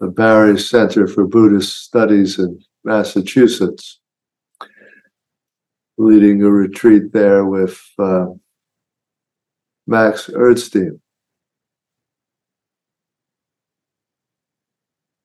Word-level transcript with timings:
the 0.00 0.08
Barre 0.08 0.58
Center 0.58 1.06
for 1.06 1.26
Buddhist 1.26 1.84
Studies 1.84 2.38
in 2.38 2.58
Massachusetts, 2.84 4.00
leading 5.98 6.42
a 6.42 6.50
retreat 6.50 7.12
there 7.12 7.44
with 7.44 7.78
uh, 7.98 8.26
Max 9.86 10.28
Erdstein. 10.28 11.00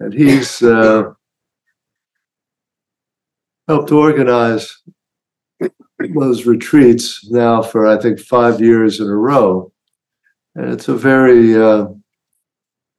And 0.01 0.13
he's 0.13 0.61
uh, 0.61 1.13
helped 3.70 3.91
organize 3.93 4.77
those 5.99 6.45
retreats 6.45 7.26
now 7.31 7.62
for, 7.62 7.87
I 7.87 7.98
think, 7.98 8.20
five 8.20 8.59
years 8.59 8.99
in 8.99 9.07
a 9.07 9.15
row. 9.15 9.71
And 10.55 10.73
it's 10.73 10.89
a 10.89 10.95
very 10.95 11.55
uh, 11.55 11.85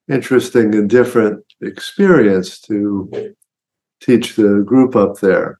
interesting 0.09 0.75
and 0.75 0.89
different 0.89 1.46
experience 1.61 2.61
to 2.61 3.35
teach 4.01 4.37
the 4.37 4.63
group 4.67 4.95
up 4.95 5.19
there. 5.21 5.59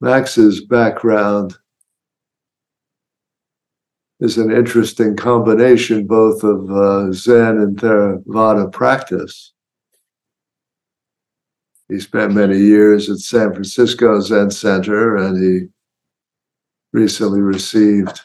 Max's 0.00 0.64
background 0.64 1.56
is 4.20 4.38
an 4.38 4.50
interesting 4.50 5.16
combination 5.16 6.06
both 6.06 6.42
of 6.42 6.70
uh, 6.70 7.12
Zen 7.12 7.58
and 7.58 7.76
Theravada 7.78 8.70
practice. 8.72 9.52
He 11.88 11.98
spent 12.00 12.34
many 12.34 12.58
years 12.58 13.10
at 13.10 13.18
San 13.18 13.52
Francisco 13.52 14.20
Zen 14.20 14.50
Center 14.50 15.16
and 15.16 15.42
he 15.42 15.66
recently 16.92 17.40
received 17.40 18.20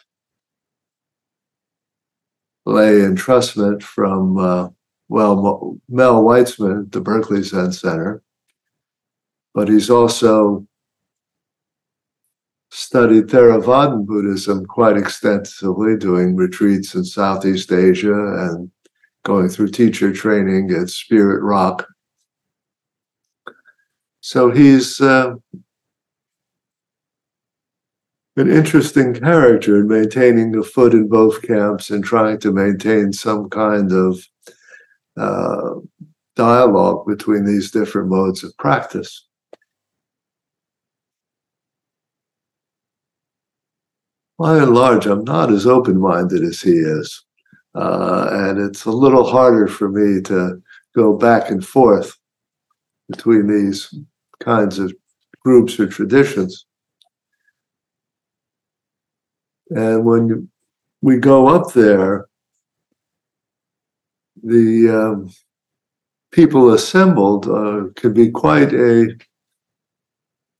lay 2.66 2.99
entrustment 2.99 3.83
from, 3.83 4.38
uh, 4.38 4.69
well, 5.08 5.77
Mel 5.88 6.23
Weitsman 6.23 6.85
at 6.85 6.91
the 6.91 7.02
Berkeley 7.02 7.44
Zen 7.44 7.71
Center, 7.71 8.23
but 9.53 9.69
he's 9.69 9.89
also 9.89 10.67
studied 12.71 13.27
Theravadan 13.27 14.05
Buddhism 14.05 14.66
quite 14.66 14.97
extensively, 14.97 15.95
doing 15.95 16.36
retreats 16.36 16.95
in 16.95 17.05
Southeast 17.05 17.71
Asia 17.71 18.13
and 18.13 18.69
going 19.23 19.47
through 19.47 19.69
teacher 19.69 20.11
training 20.11 20.71
at 20.71 20.89
Spirit 20.89 21.41
Rock. 21.41 21.88
So 24.19 24.52
he's 24.52 24.99
uh, 24.99 25.36
an 28.38 28.52
interesting 28.52 29.14
character 29.14 29.80
in 29.80 29.88
maintaining 29.88 30.55
a 30.58 30.64
foot 30.64 30.94
in 30.94 31.08
both 31.08 31.41
camps 31.41 31.89
and 31.89 32.03
trying 32.03 32.39
to 32.39 32.52
maintain 32.52 33.14
some 33.14 33.50
kind 33.50 33.92
of 33.94 34.19
uh, 35.17 35.75
dialogue 36.36 37.05
between 37.08 37.45
these 37.45 37.72
different 37.72 38.09
modes 38.09 38.44
of 38.44 38.55
practice. 38.58 39.25
By 44.38 44.58
and 44.58 44.73
large, 44.73 45.05
I'm 45.05 45.23
not 45.23 45.49
as 45.49 45.65
open 45.65 45.99
minded 45.99 46.43
as 46.43 46.61
he 46.61 46.73
is. 46.73 47.23
Uh, 47.73 48.27
and 48.32 48.59
it's 48.59 48.86
a 48.86 48.92
little 48.92 49.26
harder 49.26 49.67
for 49.67 49.89
me 49.89 50.21
to 50.23 50.61
go 50.93 51.17
back 51.17 51.52
and 51.52 51.65
forth 51.65 52.17
between 53.09 53.48
these 53.48 53.93
kinds 54.42 54.77
of 54.80 54.93
groups 55.42 55.80
or 55.80 55.88
traditions. 55.88 56.65
And 59.70 60.05
when 60.05 60.49
we 61.02 61.17
go 61.17 61.48
up 61.48 61.73
there, 61.73 62.27
the 64.43 64.89
um, 64.89 65.31
people 66.31 66.73
assembled 66.73 67.48
uh, 67.48 67.86
can 67.95 68.14
be 68.14 68.30
quite 68.30 68.73
a 68.73 69.17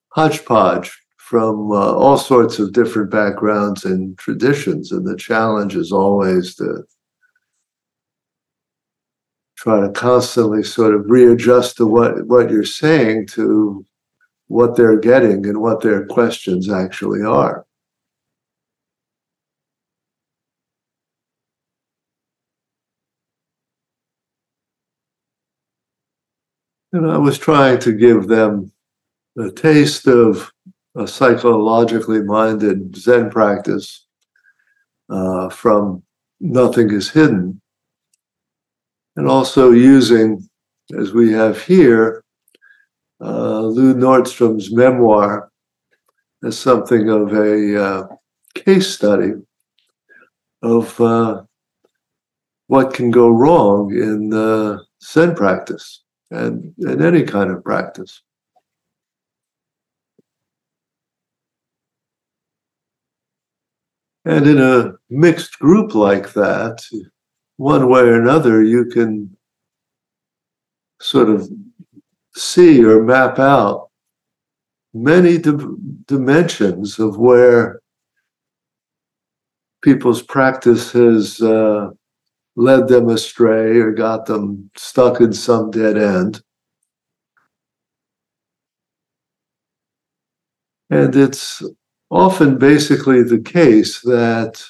hodgepodge 0.10 0.98
from 1.18 1.72
uh, 1.72 1.76
all 1.76 2.18
sorts 2.18 2.60
of 2.60 2.74
different 2.74 3.12
backgrounds 3.12 3.84
and 3.84 4.18
traditions. 4.18 4.92
And 4.92 5.06
the 5.06 5.18
challenge 5.18 5.76
is 5.76 5.92
always 5.92 6.56
to 6.56 6.84
try 9.58 9.82
to 9.82 9.90
constantly 9.90 10.64
sort 10.64 10.94
of 10.94 11.10
readjust 11.10 11.78
to 11.78 11.88
what, 11.88 12.26
what 12.28 12.50
you're 12.52 12.64
saying 12.64 13.28
to 13.28 13.86
what 14.48 14.76
they're 14.76 15.00
getting 15.00 15.46
and 15.48 15.60
what 15.60 15.82
their 15.82 16.06
questions 16.06 16.70
actually 16.70 17.24
are. 17.24 17.65
And 26.96 27.12
I 27.12 27.18
was 27.18 27.38
trying 27.38 27.80
to 27.80 27.92
give 27.92 28.30
them 28.30 28.72
a 29.38 29.52
taste 29.52 30.08
of 30.08 30.50
a 30.96 31.06
psychologically 31.06 32.22
minded 32.24 32.96
Zen 32.96 33.30
practice 33.30 34.08
uh, 35.10 35.50
from 35.50 36.04
Nothing 36.40 36.92
is 36.92 37.10
Hidden. 37.10 37.60
And 39.18 39.28
also 39.28 39.72
using, 39.72 40.48
as 40.98 41.12
we 41.12 41.34
have 41.34 41.62
here, 41.62 42.24
uh, 43.20 43.60
Lou 43.60 43.94
Nordstrom's 43.94 44.74
memoir 44.74 45.52
as 46.46 46.58
something 46.58 47.10
of 47.10 47.34
a 47.34 47.84
uh, 47.84 48.08
case 48.54 48.96
study 48.96 49.34
of 50.64 51.02
uh, 51.02 51.44
what 52.68 52.94
can 52.94 53.12
go 53.12 53.28
wrong 53.28 53.92
in 53.94 54.30
the 54.30 54.82
Zen 55.04 55.36
practice 55.36 56.05
and 56.32 56.74
in 56.80 57.02
any 57.02 57.24
kind 57.24 57.52
of 57.52 57.64
practice. 57.64 58.22
And 64.26 64.48
in 64.48 64.60
a 64.60 64.94
mixed 65.10 65.60
group 65.60 65.94
like 65.94 66.34
that, 66.34 66.84
one 67.58 67.90
way 67.90 68.02
or 68.02 68.20
another, 68.20 68.64
you 68.64 68.86
can 68.86 69.38
sort 71.00 71.30
of 71.30 71.48
see 72.36 72.84
or 72.84 73.04
map 73.04 73.38
out 73.38 73.90
many 74.94 75.38
di- 75.38 75.52
dimensions 76.06 76.98
of 77.00 77.18
where 77.18 77.82
people's 79.84 80.24
practice 80.24 80.92
has 80.94 81.40
uh, 81.42 81.90
led 82.56 82.88
them 82.88 83.10
astray 83.10 83.78
or 83.78 83.92
got 83.92 84.26
them 84.26 84.70
stuck 84.76 85.20
in 85.20 85.34
some 85.34 85.72
dead 85.72 85.98
end. 85.98 86.42
And 90.90 91.16
it's 91.16 91.64
often 92.10 92.58
basically 92.58 93.24
the 93.24 93.40
case 93.40 94.02
that 94.02 94.64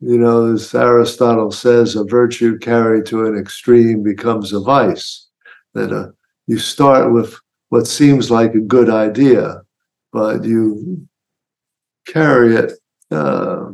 you 0.00 0.18
know, 0.18 0.52
as 0.52 0.74
Aristotle 0.74 1.52
says, 1.52 1.94
a 1.94 2.04
virtue 2.04 2.58
carried 2.58 3.06
to 3.06 3.24
an 3.24 3.38
extreme 3.38 4.02
becomes 4.02 4.52
a 4.52 4.58
vice. 4.58 5.28
That 5.74 5.92
uh, 5.92 6.08
you 6.48 6.58
start 6.58 7.12
with 7.12 7.38
what 7.68 7.86
seems 7.86 8.28
like 8.28 8.54
a 8.54 8.60
good 8.60 8.90
idea, 8.90 9.62
but 10.12 10.44
you 10.44 11.06
carry 12.04 12.56
it 12.56 12.72
uh, 13.12 13.72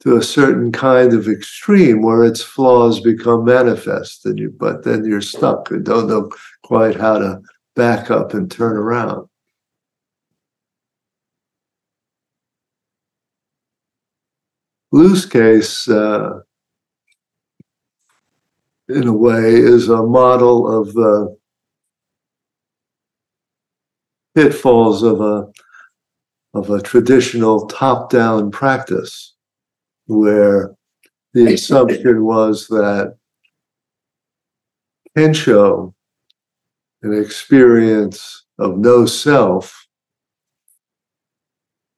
to 0.00 0.16
a 0.16 0.22
certain 0.22 0.70
kind 0.70 1.12
of 1.12 1.28
extreme 1.28 2.02
where 2.02 2.24
its 2.24 2.42
flaws 2.42 3.00
become 3.00 3.44
manifest, 3.44 4.24
and 4.26 4.38
you 4.38 4.54
but 4.58 4.84
then 4.84 5.04
you're 5.04 5.20
stuck 5.20 5.70
and 5.70 5.84
don't 5.84 6.08
know 6.08 6.30
quite 6.62 6.96
how 6.96 7.18
to 7.18 7.40
back 7.74 8.10
up 8.10 8.34
and 8.34 8.50
turn 8.50 8.76
around. 8.76 9.28
Lou's 14.90 15.26
case, 15.26 15.86
uh, 15.88 16.40
in 18.88 19.06
a 19.06 19.12
way, 19.12 19.54
is 19.54 19.88
a 19.88 20.02
model 20.02 20.80
of 20.80 20.94
the 20.94 21.36
pitfalls 24.34 25.02
of 25.02 25.20
a 25.20 25.46
of 26.58 26.70
a 26.70 26.82
traditional 26.82 27.66
top 27.66 28.10
down 28.10 28.50
practice 28.50 29.34
where 30.06 30.74
the 31.34 31.54
assumption 31.54 32.24
was 32.24 32.66
that 32.68 33.16
Kensho, 35.16 35.94
an 37.02 37.12
experience 37.12 38.44
of 38.58 38.78
no 38.78 39.06
self, 39.06 39.86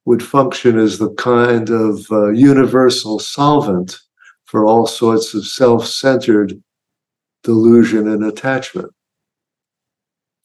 would 0.05 0.23
function 0.23 0.77
as 0.77 0.97
the 0.97 1.13
kind 1.15 1.69
of 1.69 2.05
uh, 2.11 2.29
universal 2.29 3.19
solvent 3.19 3.99
for 4.45 4.65
all 4.65 4.85
sorts 4.85 5.33
of 5.33 5.45
self 5.45 5.85
centered 5.85 6.61
delusion 7.43 8.07
and 8.07 8.23
attachment. 8.23 8.91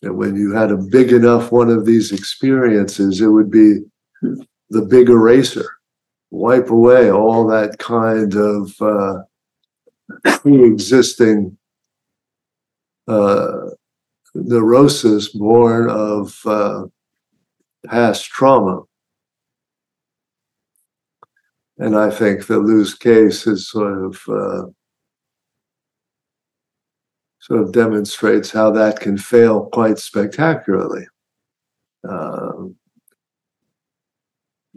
And 0.03 0.17
when 0.17 0.37
you 0.37 0.53
had 0.53 0.71
a 0.71 0.77
big 0.77 1.13
enough 1.13 1.51
one 1.51 1.71
of 1.71 1.87
these 1.87 2.13
experiences, 2.13 3.21
it 3.21 3.29
would 3.29 3.51
be 3.51 3.81
the 4.23 4.83
big 4.83 5.09
eraser, 5.09 5.69
wipe 6.31 6.71
away 6.71 7.11
all 7.11 7.47
that 7.47 7.79
kind 7.79 8.35
of 8.35 8.73
uh, 8.81 9.23
pre-existing 10.41 11.57
uh, 13.09 13.71
neurosis 14.35 15.29
born 15.29 15.89
of 15.89 16.39
uh, 16.47 16.85
past 17.87 18.25
trauma. 18.27 18.83
And 21.79 21.97
I 21.97 22.11
think 22.11 22.47
the 22.47 22.59
Lou's 22.59 22.95
case 22.95 23.47
is 23.47 23.69
sort 23.69 24.05
of 24.05 24.23
uh, 24.29 24.67
sort 27.41 27.61
of 27.61 27.73
demonstrates 27.73 28.51
how 28.51 28.71
that 28.73 28.99
can 28.99 29.17
fail 29.17 29.67
quite 29.67 29.99
spectacularly. 29.99 31.07
Um, 32.09 32.77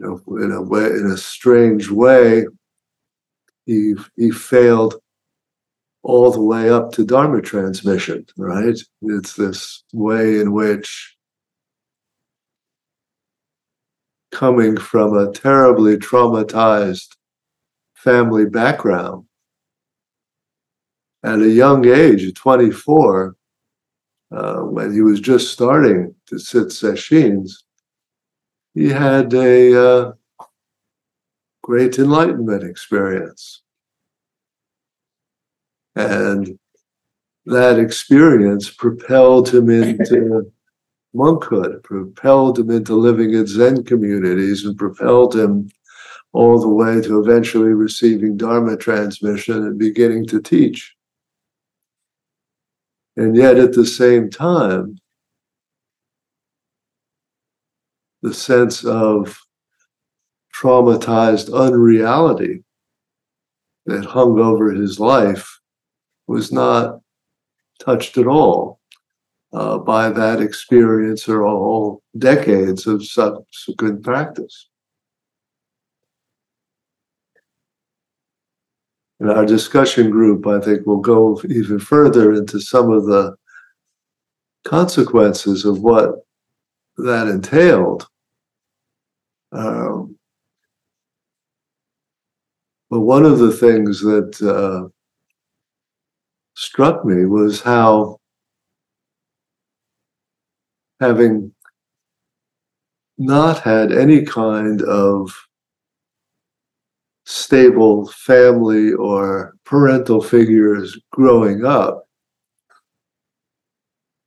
know, 0.06 0.36
in 0.42 0.52
a 0.52 0.62
way, 0.62 0.86
in 0.86 1.10
a 1.12 1.16
strange 1.16 1.90
way, 1.90 2.46
he 3.66 3.94
he 4.16 4.30
failed 4.30 4.96
all 6.02 6.30
the 6.30 6.42
way 6.42 6.70
up 6.70 6.92
to 6.92 7.04
Dharma 7.04 7.42
transmission. 7.42 8.26
Right? 8.36 8.78
It's 9.02 9.34
this 9.34 9.84
way 9.92 10.40
in 10.40 10.52
which 10.52 11.16
coming 14.32 14.76
from 14.76 15.16
a 15.16 15.32
terribly 15.32 15.96
traumatized 15.96 17.16
family 17.94 18.46
background 18.46 19.26
at 21.22 21.40
a 21.40 21.50
young 21.50 21.86
age, 21.86 22.32
24, 22.34 23.36
uh, 24.32 24.60
when 24.60 24.92
he 24.92 25.02
was 25.02 25.20
just 25.20 25.52
starting 25.52 26.14
to 26.26 26.38
sit 26.38 26.68
sesshin, 26.68 27.50
he 28.74 28.88
had 28.88 29.32
a 29.34 29.80
uh, 29.80 30.12
great 31.62 31.98
enlightenment 31.98 32.62
experience. 32.62 33.62
And 35.96 36.58
that 37.46 37.78
experience 37.78 38.70
propelled 38.70 39.52
him 39.52 39.70
into 39.70 40.52
monkhood, 41.14 41.82
propelled 41.82 42.58
him 42.58 42.70
into 42.70 42.94
living 42.94 43.34
in 43.34 43.46
Zen 43.46 43.84
communities, 43.84 44.64
and 44.64 44.78
propelled 44.78 45.34
him 45.34 45.70
all 46.32 46.60
the 46.60 46.68
way 46.68 47.00
to 47.00 47.20
eventually 47.20 47.72
receiving 47.72 48.36
Dharma 48.36 48.76
transmission 48.76 49.66
and 49.66 49.78
beginning 49.78 50.26
to 50.26 50.40
teach. 50.40 50.94
And 53.16 53.34
yet 53.34 53.58
at 53.58 53.72
the 53.72 53.84
same 53.84 54.30
time, 54.30 54.99
the 58.22 58.34
sense 58.34 58.84
of 58.84 59.40
traumatized 60.54 61.52
unreality 61.52 62.62
that 63.86 64.04
hung 64.04 64.38
over 64.38 64.70
his 64.70 65.00
life 65.00 65.60
was 66.26 66.52
not 66.52 67.00
touched 67.78 68.18
at 68.18 68.26
all 68.26 68.78
uh, 69.52 69.78
by 69.78 70.10
that 70.10 70.40
experience 70.40 71.28
or 71.28 71.44
all 71.44 72.02
decades 72.18 72.86
of 72.86 73.04
subsequent 73.04 74.02
practice. 74.02 74.70
in 79.20 79.28
our 79.28 79.44
discussion 79.44 80.10
group, 80.10 80.46
I 80.46 80.60
think 80.60 80.86
we'll 80.86 80.96
go 80.96 81.40
even 81.48 81.78
further 81.78 82.32
into 82.32 82.58
some 82.58 82.90
of 82.90 83.04
the 83.04 83.36
consequences 84.64 85.64
of 85.64 85.80
what 85.80 86.26
that 87.04 87.28
entailed. 87.28 88.06
Um, 89.52 90.16
but 92.88 93.00
one 93.00 93.24
of 93.24 93.38
the 93.38 93.52
things 93.52 94.00
that 94.00 94.40
uh, 94.42 94.88
struck 96.54 97.04
me 97.04 97.24
was 97.24 97.60
how, 97.60 98.18
having 101.00 101.52
not 103.18 103.60
had 103.60 103.92
any 103.92 104.24
kind 104.24 104.82
of 104.82 105.32
stable 107.26 108.08
family 108.08 108.92
or 108.92 109.54
parental 109.64 110.20
figures 110.20 110.98
growing 111.12 111.64
up, 111.64 112.06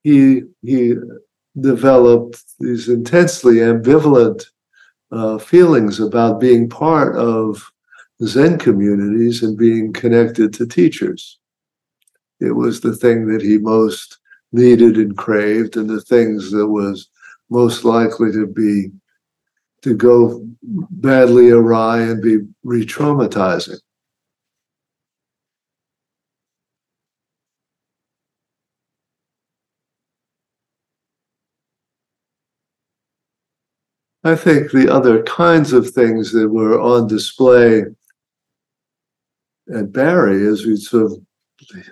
he 0.03 0.43
he 0.61 0.95
developed 1.59 2.43
these 2.59 2.89
intensely 2.89 3.55
ambivalent 3.55 4.45
uh, 5.11 5.37
feelings 5.37 5.99
about 5.99 6.39
being 6.39 6.67
part 6.69 7.15
of 7.15 7.71
Zen 8.23 8.57
communities 8.57 9.43
and 9.43 9.57
being 9.57 9.93
connected 9.93 10.53
to 10.53 10.65
teachers. 10.65 11.39
It 12.39 12.51
was 12.51 12.81
the 12.81 12.95
thing 12.95 13.27
that 13.27 13.41
he 13.41 13.57
most 13.57 14.17
needed 14.51 14.97
and 14.97 15.15
craved, 15.17 15.77
and 15.77 15.89
the 15.89 16.01
things 16.01 16.51
that 16.51 16.67
was 16.67 17.09
most 17.49 17.83
likely 17.83 18.31
to 18.31 18.47
be 18.47 18.91
to 19.81 19.95
go 19.95 20.45
badly 20.91 21.49
awry 21.49 22.01
and 22.01 22.21
be 22.21 22.39
re 22.63 22.85
I 34.23 34.35
think 34.35 34.71
the 34.71 34.91
other 34.91 35.23
kinds 35.23 35.73
of 35.73 35.89
things 35.89 36.31
that 36.31 36.47
were 36.47 36.79
on 36.79 37.07
display 37.07 37.83
at 39.73 39.91
Barre 39.91 40.47
as 40.47 40.65
we 40.65 40.77
sort 40.77 41.11
of 41.11 41.17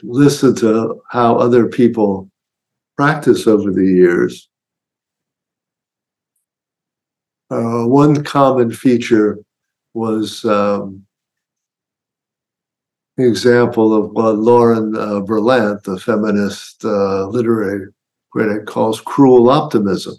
listen 0.03 0.55
to 0.55 1.01
how 1.09 1.37
other 1.37 1.67
people 1.67 2.29
practice 2.95 3.47
over 3.47 3.71
the 3.71 3.85
years 3.85 4.49
uh, 7.51 7.83
one 7.85 8.23
common 8.23 8.71
feature 8.71 9.37
was 9.93 10.45
um, 10.45 11.05
an 13.17 13.25
example 13.25 13.93
of 13.93 14.11
what 14.11 14.37
Lauren 14.37 14.95
uh, 14.95 15.19
Berlant, 15.19 15.83
the 15.83 15.99
feminist 15.99 16.83
uh, 16.85 17.27
literary 17.27 17.87
critic, 18.31 18.65
calls 18.65 19.01
cruel 19.01 19.49
optimism. 19.49 20.15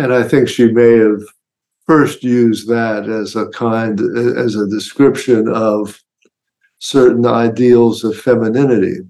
And 0.00 0.14
I 0.14 0.22
think 0.22 0.48
she 0.48 0.72
may 0.72 0.96
have 0.96 1.20
first 1.86 2.24
used 2.24 2.66
that 2.68 3.06
as 3.06 3.36
a 3.36 3.48
kind, 3.48 4.00
as 4.00 4.56
a 4.56 4.66
description 4.66 5.46
of 5.46 6.02
certain 6.78 7.26
ideals 7.26 8.02
of 8.02 8.16
femininity 8.16 9.00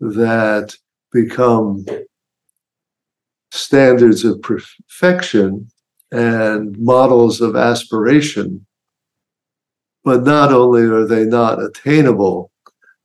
that 0.00 0.74
become 1.12 1.84
standards 3.50 4.24
of 4.24 4.40
perfection 4.40 5.68
and 6.10 6.74
models 6.78 7.42
of 7.42 7.54
aspiration. 7.54 8.64
But 10.04 10.22
not 10.22 10.54
only 10.54 10.84
are 10.84 11.06
they 11.06 11.26
not 11.26 11.62
attainable, 11.62 12.50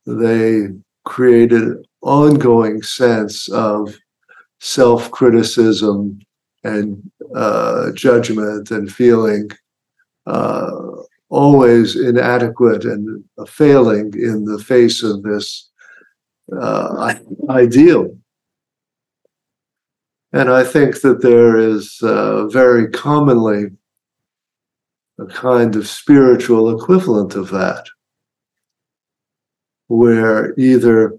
they 0.06 0.70
create 1.04 1.52
an 1.52 1.84
ongoing 2.02 2.82
sense 2.82 3.50
of 3.50 3.94
self 4.62 5.12
criticism 5.12 6.22
and 6.64 7.10
uh, 7.36 7.92
judgment 7.94 8.72
and 8.72 8.92
feeling 8.92 9.50
uh, 10.26 10.72
always 11.30 11.96
inadequate 11.96 12.86
and 12.86 13.24
failing 13.48 14.12
in 14.16 14.46
the 14.46 14.60
face 14.60 15.04
of 15.04 15.24
this 15.24 15.70
uh, 16.60 17.16
ideal. 17.50 18.16
And 20.32 20.50
I 20.50 20.64
think 20.64 21.02
that 21.02 21.22
there 21.22 21.58
is 21.58 22.00
uh, 22.04 22.48
very 22.48 22.90
commonly 22.90 23.72
a 25.20 25.26
kind 25.26 25.76
of 25.76 25.88
spiritual 25.88 26.76
equivalent 26.76 27.36
of 27.36 27.50
that, 27.50 27.88
where 29.88 30.54
either 30.58 31.18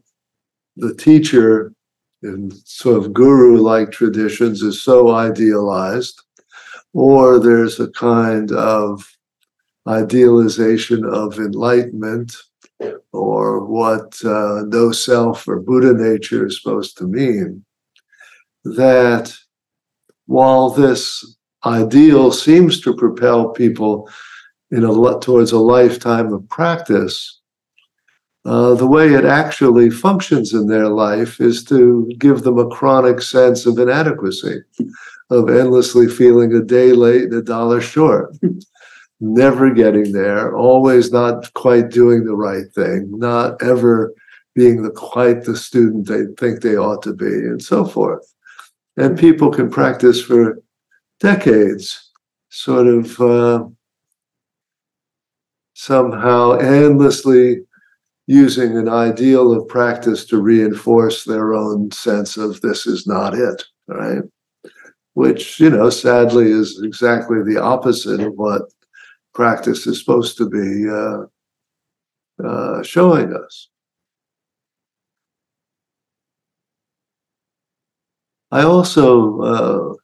the 0.77 0.95
teacher 0.95 1.73
in 2.23 2.51
sort 2.65 2.99
of 2.99 3.13
guru 3.13 3.59
like 3.59 3.91
traditions 3.91 4.63
is 4.63 4.83
so 4.83 5.11
idealized, 5.11 6.21
or 6.93 7.39
there's 7.39 7.81
a 7.81 7.91
kind 7.91 8.53
of 8.53 9.07
idealization 9.87 11.05
of 11.05 11.39
enlightenment 11.39 12.37
or 13.13 13.65
what 13.65 14.19
uh, 14.25 14.63
no 14.67 14.93
self 14.93 15.47
or 15.49 15.61
Buddha 15.61 15.93
nature 15.93 16.47
is 16.47 16.61
supposed 16.61 16.97
to 16.99 17.05
mean, 17.05 17.65
that 18.65 19.35
while 20.27 20.71
this 20.71 21.37
ideal 21.65 22.33
seems 22.33 22.81
to 22.81 22.97
propel 22.97 23.51
people 23.51 24.09
in 24.71 24.85
a 24.85 25.21
towards 25.21 25.53
a 25.53 25.59
lifetime 25.59 26.33
of 26.33 26.49
practice, 26.49 27.40
uh, 28.45 28.75
the 28.75 28.87
way 28.87 29.13
it 29.13 29.25
actually 29.25 29.91
functions 29.91 30.55
in 30.55 30.67
their 30.67 30.89
life 30.89 31.41
is 31.41 31.63
to 31.65 32.11
give 32.19 32.43
them 32.43 32.59
a 32.59 32.69
chronic 32.69 33.21
sense 33.21 33.67
of 33.67 33.79
inadequacy, 33.79 34.63
of 35.29 35.51
endlessly 35.51 36.09
feeling 36.09 36.55
a 36.55 36.63
day 36.63 36.93
late 36.93 37.25
and 37.25 37.35
a 37.35 37.43
dollar 37.43 37.81
short, 37.81 38.35
never 39.21 39.71
getting 39.71 40.13
there, 40.13 40.57
always 40.57 41.13
not 41.13 41.53
quite 41.53 41.91
doing 41.91 42.25
the 42.25 42.35
right 42.35 42.73
thing, 42.75 43.11
not 43.19 43.63
ever 43.63 44.15
being 44.55 44.83
the 44.83 44.91
quite 44.91 45.45
the 45.45 45.57
student 45.57 46.09
they 46.09 46.25
think 46.39 46.61
they 46.61 46.77
ought 46.77 47.03
to 47.03 47.13
be, 47.13 47.27
and 47.27 47.63
so 47.63 47.85
forth. 47.85 48.27
And 48.97 49.19
people 49.19 49.51
can 49.51 49.71
practice 49.71 50.21
for 50.21 50.59
decades, 51.21 52.11
sort 52.49 52.87
of 52.87 53.21
uh, 53.21 53.65
somehow 55.75 56.53
endlessly 56.53 57.61
using 58.31 58.79
an 58.79 58.89
ideal 58.89 59.53
of 59.53 59.67
practice 59.67 60.25
to 60.25 60.41
reinforce 60.41 61.25
their 61.25 61.53
own 61.53 61.91
sense 61.91 62.37
of 62.37 62.61
this 62.61 62.87
is 62.87 63.05
not 63.05 63.35
it, 63.35 63.65
right? 63.89 64.23
Which, 65.15 65.59
you 65.59 65.71
know, 65.71 65.91
sadly 65.91 66.49
is 66.49 66.81
exactly 66.85 67.43
the 67.43 67.61
opposite 67.61 68.21
of 68.21 68.35
what 68.35 68.63
practice 69.35 69.85
is 69.89 69.99
supposed 69.99 70.39
to 70.39 70.49
be 70.49 70.89
uh, 70.89 72.47
uh, 72.47 72.85
showing 72.85 73.35
us. 73.35 73.69
I 78.53 78.63
also 78.63 79.41
uh, 79.41 79.95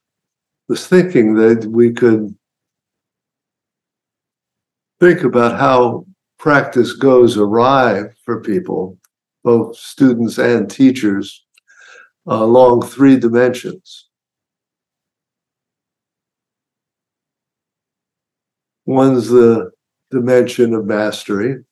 was 0.68 0.88
thinking 0.88 1.34
that 1.34 1.64
we 1.66 1.92
could 1.92 2.36
think 4.98 5.22
about 5.22 5.60
how 5.60 6.06
practice 6.38 6.92
goes 6.92 7.36
awry 7.36 8.04
for 8.24 8.40
people, 8.40 8.98
both 9.42 9.76
students 9.76 10.38
and 10.38 10.70
teachers, 10.70 11.44
along 12.26 12.82
three 12.82 13.16
dimensions. 13.16 14.08
One's 18.84 19.28
the 19.28 19.70
dimension 20.10 20.74
of 20.74 20.84
mastery. 20.86 21.64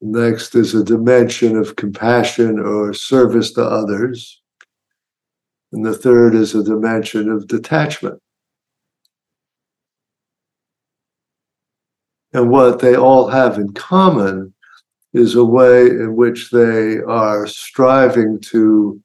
Next 0.00 0.54
is 0.54 0.74
a 0.74 0.84
dimension 0.84 1.56
of 1.56 1.76
compassion 1.76 2.58
or 2.58 2.94
service 2.94 3.52
to 3.52 3.62
others. 3.62 4.40
And 5.72 5.84
the 5.84 5.94
third 5.94 6.34
is 6.34 6.54
a 6.54 6.62
dimension 6.62 7.30
of 7.30 7.46
detachment. 7.46 8.22
And 12.38 12.50
what 12.50 12.78
they 12.78 12.94
all 12.94 13.26
have 13.26 13.58
in 13.58 13.72
common 13.72 14.54
is 15.12 15.34
a 15.34 15.44
way 15.44 15.88
in 15.88 16.14
which 16.14 16.52
they 16.52 16.98
are 16.98 17.48
striving 17.48 18.38
to, 18.52 19.02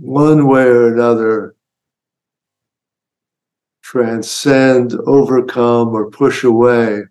one 0.00 0.48
way 0.48 0.64
or 0.64 0.92
another, 0.92 1.54
transcend, 3.84 4.94
overcome, 5.06 5.90
or 5.90 6.10
push 6.10 6.42
away 6.42 7.04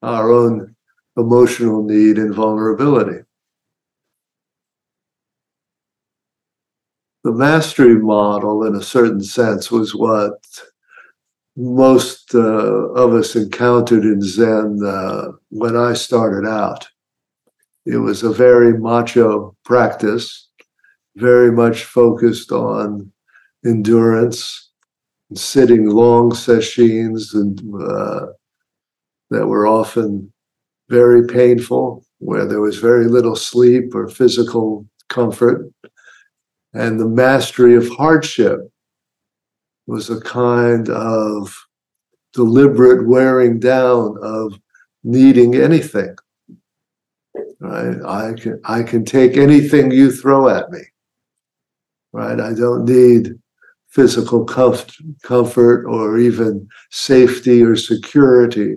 our 0.00 0.32
own 0.32 0.74
emotional 1.18 1.82
need 1.82 2.16
and 2.16 2.34
vulnerability. 2.34 3.22
The 7.22 7.32
mastery 7.32 7.96
model, 7.96 8.64
in 8.64 8.76
a 8.76 8.82
certain 8.82 9.22
sense, 9.22 9.70
was 9.70 9.94
what 9.94 10.42
most 11.56 12.34
uh, 12.34 12.38
of 12.38 13.14
us 13.14 13.36
encountered 13.36 14.04
in 14.04 14.20
Zen 14.20 14.80
uh, 14.84 15.32
when 15.50 15.76
I 15.76 15.92
started 15.92 16.48
out. 16.48 16.88
It 17.86 17.98
was 17.98 18.22
a 18.22 18.32
very 18.32 18.78
macho 18.78 19.56
practice, 19.64 20.48
very 21.16 21.52
much 21.52 21.84
focused 21.84 22.50
on 22.50 23.12
endurance, 23.64 24.70
and 25.30 25.38
sitting 25.38 25.88
long 25.88 26.34
sessions, 26.34 27.34
and 27.34 27.60
uh, 27.82 28.26
that 29.30 29.46
were 29.46 29.66
often 29.66 30.32
very 30.88 31.26
painful, 31.26 32.04
where 32.18 32.46
there 32.46 32.60
was 32.60 32.78
very 32.78 33.06
little 33.06 33.36
sleep 33.36 33.94
or 33.94 34.08
physical 34.08 34.86
comfort, 35.08 35.70
and 36.72 36.98
the 36.98 37.08
mastery 37.08 37.74
of 37.74 37.88
hardship 37.90 38.60
was 39.86 40.10
a 40.10 40.20
kind 40.20 40.88
of 40.88 41.54
deliberate 42.32 43.06
wearing 43.06 43.58
down 43.58 44.16
of 44.22 44.58
needing 45.02 45.54
anything. 45.54 46.16
Right? 47.60 47.96
I 48.04 48.34
can 48.34 48.60
I 48.64 48.82
can 48.82 49.04
take 49.04 49.36
anything 49.36 49.90
you 49.90 50.10
throw 50.10 50.48
at 50.48 50.70
me. 50.70 50.80
Right? 52.12 52.40
I 52.40 52.54
don't 52.54 52.84
need 52.84 53.38
physical 53.88 54.44
comf- 54.44 55.00
comfort 55.22 55.86
or 55.86 56.18
even 56.18 56.68
safety 56.90 57.62
or 57.62 57.76
security. 57.76 58.76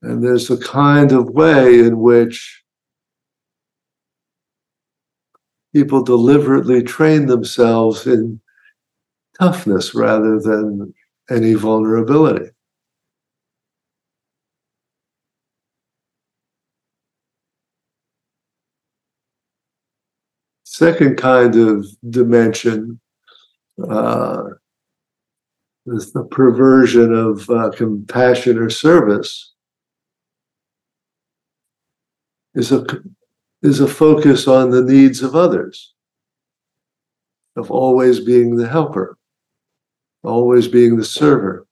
And 0.00 0.24
there's 0.24 0.50
a 0.50 0.56
kind 0.56 1.12
of 1.12 1.30
way 1.30 1.80
in 1.80 1.98
which 1.98 2.62
people 5.74 6.02
deliberately 6.02 6.82
train 6.82 7.26
themselves 7.26 8.06
in 8.06 8.40
toughness 9.38 9.94
rather 9.94 10.40
than 10.40 10.92
any 11.30 11.54
vulnerability. 11.54 12.50
Second 20.64 21.16
kind 21.16 21.56
of 21.56 21.86
dimension 22.08 23.00
uh, 23.88 24.44
is 25.86 26.12
the 26.12 26.24
perversion 26.24 27.12
of 27.12 27.48
uh, 27.50 27.70
compassion 27.70 28.58
or 28.58 28.70
service. 28.70 29.54
Is 32.54 32.72
a 32.72 32.84
is 33.68 33.80
a 33.80 33.86
focus 33.86 34.48
on 34.48 34.70
the 34.70 34.82
needs 34.82 35.22
of 35.22 35.36
others, 35.36 35.92
of 37.54 37.70
always 37.70 38.18
being 38.18 38.56
the 38.56 38.66
helper, 38.66 39.18
always 40.24 40.66
being 40.66 40.96
the 40.96 41.04
server, 41.04 41.66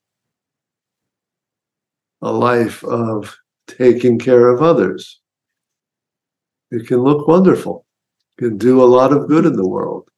a 2.20 2.30
life 2.30 2.84
of 2.84 3.34
taking 3.66 4.18
care 4.18 4.50
of 4.50 4.62
others. 4.62 5.20
It 6.70 6.86
can 6.86 6.98
look 6.98 7.26
wonderful, 7.26 7.86
it 8.36 8.42
can 8.42 8.58
do 8.58 8.82
a 8.82 8.92
lot 8.98 9.12
of 9.12 9.28
good 9.28 9.46
in 9.46 9.56
the 9.56 9.68
world, 9.68 10.08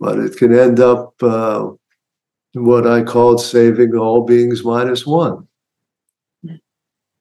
but 0.00 0.18
it 0.18 0.38
can 0.38 0.58
end 0.58 0.80
up 0.80 1.12
uh, 1.22 1.68
what 2.54 2.86
I 2.86 3.02
called 3.02 3.42
saving 3.42 3.94
all 3.94 4.24
beings 4.24 4.64
minus 4.64 5.06
one 5.06 5.46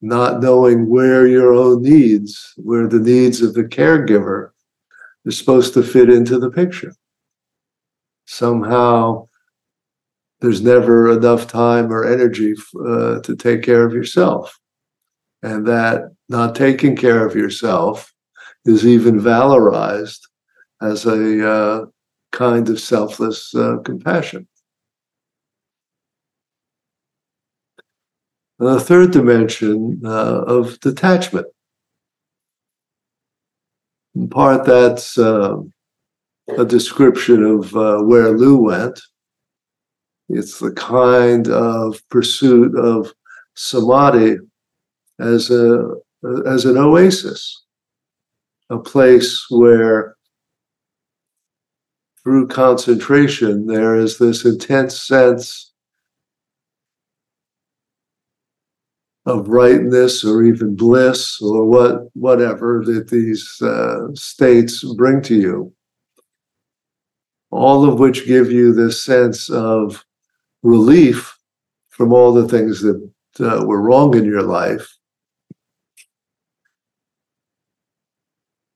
not 0.01 0.41
knowing 0.41 0.89
where 0.89 1.27
your 1.27 1.53
own 1.53 1.81
needs, 1.81 2.53
where 2.57 2.87
the 2.87 2.99
needs 2.99 3.41
of 3.41 3.53
the 3.53 3.63
caregiver 3.63 4.51
is 5.25 5.37
supposed 5.37 5.73
to 5.73 5.83
fit 5.83 6.09
into 6.09 6.39
the 6.39 6.51
picture. 6.51 6.93
Somehow, 8.25 9.27
there's 10.41 10.61
never 10.61 11.11
enough 11.11 11.47
time 11.47 11.91
or 11.91 12.05
energy 12.05 12.53
uh, 12.87 13.19
to 13.21 13.35
take 13.35 13.63
care 13.63 13.85
of 13.85 13.93
yourself. 13.93 14.59
And 15.41 15.65
that 15.67 16.11
not 16.29 16.55
taking 16.55 16.95
care 16.95 17.25
of 17.25 17.35
yourself 17.35 18.13
is 18.65 18.85
even 18.85 19.19
valorized 19.19 20.19
as 20.81 21.05
a 21.05 21.49
uh, 21.49 21.85
kind 22.31 22.69
of 22.69 22.79
selfless 22.79 23.55
uh, 23.55 23.77
compassion. 23.83 24.47
A 28.59 28.79
third 28.79 29.11
dimension 29.11 30.01
uh, 30.03 30.41
of 30.47 30.79
detachment. 30.79 31.45
In 34.15 34.29
part, 34.29 34.65
that's 34.65 35.17
uh, 35.19 35.57
a 36.57 36.65
description 36.65 37.43
of 37.43 37.75
uh, 37.75 37.99
where 37.99 38.31
Lou 38.31 38.57
went. 38.57 38.99
It's 40.29 40.59
the 40.59 40.71
kind 40.71 41.47
of 41.49 42.01
pursuit 42.09 42.75
of 42.75 43.13
samadhi 43.55 44.37
as 45.19 45.51
a, 45.51 45.93
as 46.47 46.65
an 46.65 46.77
oasis, 46.77 47.63
a 48.71 48.79
place 48.79 49.45
where 49.51 50.15
through 52.23 52.47
concentration 52.47 53.67
there 53.67 53.95
is 53.95 54.17
this 54.17 54.43
intense 54.45 54.99
sense 54.99 55.73
of 59.27 59.49
rightness 59.49 60.23
or 60.23 60.41
even 60.41 60.73
bliss 60.73 61.41
or 61.41 61.65
what 61.65 62.03
whatever 62.13 62.81
that 62.85 63.09
these 63.09 63.61
uh, 63.61 64.07
states 64.13 64.85
bring 64.95 65.21
to 65.21 65.35
you. 65.35 65.73
All 67.51 67.87
of 67.87 67.99
which 67.99 68.25
give 68.25 68.49
you 68.49 68.73
this 68.73 69.03
sense 69.03 69.49
of 69.49 70.05
relief 70.63 71.37
from 71.89 72.13
all 72.13 72.33
the 72.33 72.47
things 72.47 72.81
that 72.81 73.11
uh, 73.41 73.65
were 73.65 73.81
wrong 73.81 74.15
in 74.15 74.23
your 74.23 74.43
life. 74.43 74.87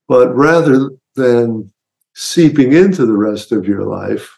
But 0.09 0.35
rather 0.35 0.89
than 1.15 1.71
seeping 2.13 2.73
into 2.73 3.05
the 3.05 3.17
rest 3.17 3.53
of 3.53 3.65
your 3.65 3.83
life 3.83 4.37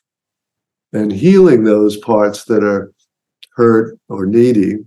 and 0.91 1.12
healing 1.12 1.63
those 1.63 1.98
parts 1.98 2.46
that 2.46 2.63
are 2.63 2.93
hurt 3.55 3.98
or 4.10 4.27
needy 4.27 4.77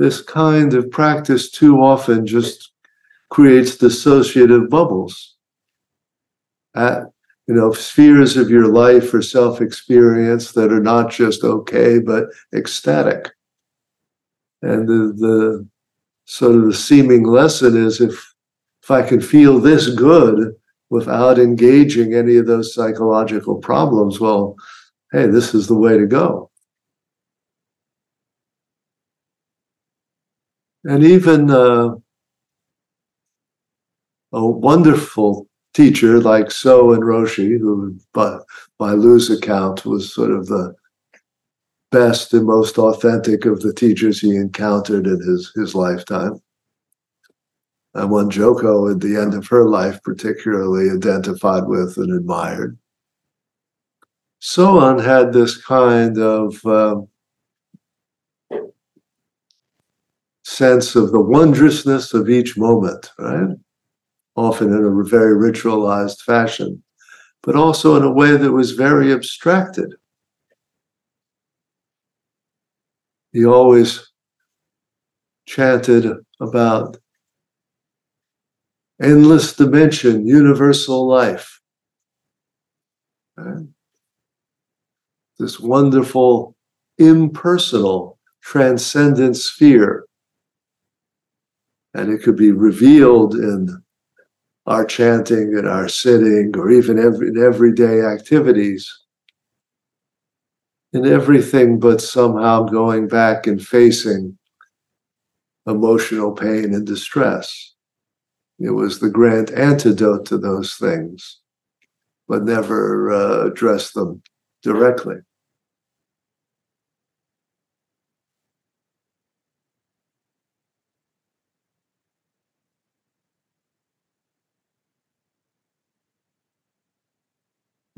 this 0.00 0.22
kind 0.22 0.72
of 0.72 0.90
practice 0.90 1.50
too 1.50 1.76
often 1.82 2.26
just 2.26 2.72
creates 3.28 3.76
dissociative 3.76 4.70
bubbles. 4.70 5.36
At, 6.74 7.02
you 7.46 7.54
know, 7.54 7.72
spheres 7.72 8.38
of 8.38 8.48
your 8.48 8.68
life 8.68 9.12
or 9.12 9.20
self 9.20 9.60
experience 9.60 10.52
that 10.52 10.72
are 10.72 10.80
not 10.80 11.10
just 11.10 11.44
okay, 11.44 11.98
but 11.98 12.28
ecstatic. 12.54 13.28
And 14.62 14.88
the, 14.88 15.12
the 15.18 15.68
sort 16.24 16.54
of 16.54 16.64
the 16.64 16.74
seeming 16.74 17.24
lesson 17.24 17.76
is 17.76 18.00
if 18.00 18.34
if 18.82 18.90
I 18.90 19.02
can 19.02 19.20
feel 19.20 19.58
this 19.58 19.90
good 19.90 20.54
without 20.88 21.38
engaging 21.38 22.14
any 22.14 22.36
of 22.38 22.46
those 22.46 22.74
psychological 22.74 23.56
problems, 23.56 24.18
well, 24.18 24.56
hey, 25.12 25.26
this 25.26 25.54
is 25.54 25.66
the 25.66 25.76
way 25.76 25.98
to 25.98 26.06
go. 26.06 26.49
And 30.84 31.04
even 31.04 31.50
uh, 31.50 31.94
a 34.32 34.46
wonderful 34.46 35.46
teacher 35.74 36.20
like 36.20 36.46
Soen 36.46 37.00
Roshi, 37.00 37.58
who 37.58 37.98
by, 38.14 38.38
by 38.78 38.92
Lou's 38.92 39.30
account 39.30 39.84
was 39.84 40.14
sort 40.14 40.30
of 40.30 40.46
the 40.46 40.74
best 41.90 42.32
and 42.32 42.46
most 42.46 42.78
authentic 42.78 43.44
of 43.44 43.60
the 43.60 43.74
teachers 43.74 44.20
he 44.20 44.36
encountered 44.36 45.06
in 45.06 45.20
his, 45.20 45.52
his 45.54 45.74
lifetime. 45.74 46.40
And 47.94 48.10
one 48.10 48.30
Joko 48.30 48.88
at 48.88 49.00
the 49.00 49.16
end 49.16 49.34
of 49.34 49.48
her 49.48 49.64
life 49.68 50.00
particularly 50.04 50.90
identified 50.90 51.66
with 51.66 51.96
and 51.96 52.12
admired. 52.12 52.78
Soen 54.40 54.98
had 54.98 55.32
this 55.32 55.62
kind 55.62 56.16
of 56.18 56.64
um, 56.64 57.08
sense 60.60 60.94
of 60.94 61.10
the 61.10 61.20
wondrousness 61.20 62.12
of 62.12 62.28
each 62.28 62.58
moment, 62.58 63.10
right? 63.18 63.56
Often 64.36 64.74
in 64.74 64.84
a 64.84 65.04
very 65.04 65.34
ritualized 65.34 66.20
fashion, 66.20 66.82
but 67.42 67.56
also 67.56 67.96
in 67.96 68.02
a 68.02 68.12
way 68.12 68.36
that 68.36 68.52
was 68.52 68.72
very 68.72 69.10
abstracted. 69.10 69.94
He 73.32 73.46
always 73.46 74.06
chanted 75.46 76.04
about 76.42 76.98
endless 79.00 79.56
dimension, 79.56 80.26
universal 80.26 81.08
life. 81.08 81.58
Right? 83.38 83.64
This 85.38 85.58
wonderful, 85.58 86.54
impersonal, 86.98 88.18
transcendent 88.42 89.38
sphere 89.38 90.04
and 91.94 92.12
it 92.12 92.22
could 92.22 92.36
be 92.36 92.52
revealed 92.52 93.34
in 93.34 93.82
our 94.66 94.84
chanting 94.84 95.56
and 95.56 95.68
our 95.68 95.88
sitting 95.88 96.52
or 96.56 96.70
even 96.70 96.98
every, 96.98 97.28
in 97.28 97.42
everyday 97.42 98.02
activities. 98.02 98.88
In 100.92 101.06
everything 101.06 101.78
but 101.78 102.00
somehow 102.00 102.64
going 102.64 103.08
back 103.08 103.46
and 103.46 103.64
facing 103.64 104.36
emotional 105.66 106.32
pain 106.32 106.74
and 106.74 106.86
distress. 106.86 107.74
It 108.58 108.70
was 108.70 108.98
the 108.98 109.10
grand 109.10 109.50
antidote 109.50 110.26
to 110.26 110.38
those 110.38 110.74
things 110.74 111.40
but 112.30 112.44
never 112.44 113.10
uh, 113.10 113.46
addressed 113.48 113.94
them 113.94 114.22
directly 114.62 115.16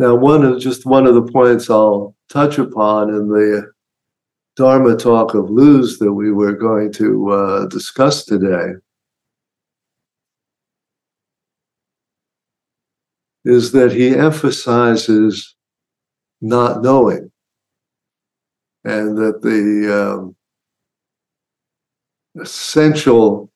Now, 0.03 0.17
one 0.17 0.45
of 0.45 0.59
just 0.59 0.85
one 0.85 1.07
of 1.07 1.15
the 1.15 1.31
points 1.31 1.71
I'll 1.71 2.17
touch 2.29 2.59
upon 2.59 3.11
in 3.11 3.29
the 3.29 3.71
Dharma 4.57 4.97
talk 4.97 5.35
of 5.35 5.49
Lou's 5.49 6.01
that 6.01 6.13
we 6.13 6.33
were 6.33 6.55
going 6.55 6.93
to 6.95 7.31
uh, 7.31 7.67
discuss 7.67 8.25
today 8.25 8.73
is 13.45 13.71
that 13.71 13.93
he 13.93 14.17
emphasizes 14.17 15.55
not 16.41 16.83
knowing 16.83 17.31
and 18.83 19.17
that 19.19 19.43
the 19.43 20.17
um, 20.19 20.35
essential 22.41 23.53